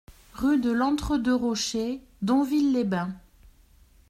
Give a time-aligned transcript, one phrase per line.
[0.33, 3.13] Rue de l'Entre Deux Rochers, Donville-les-Bains